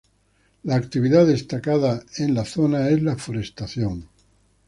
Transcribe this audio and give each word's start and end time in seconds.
La 0.63 0.73
actividad 0.77 1.27
destacada 1.27 2.03
en 2.17 2.33
la 2.33 2.43
zona 2.43 2.89
es 2.89 3.03
la 3.03 3.17
forestación. 3.17 4.09